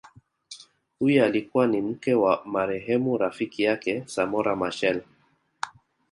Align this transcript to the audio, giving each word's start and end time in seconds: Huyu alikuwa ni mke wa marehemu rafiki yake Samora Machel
Huyu 0.99 1.25
alikuwa 1.25 1.67
ni 1.67 1.81
mke 1.81 2.13
wa 2.13 2.41
marehemu 2.45 3.17
rafiki 3.17 3.63
yake 3.63 4.03
Samora 4.05 4.55
Machel 4.55 5.01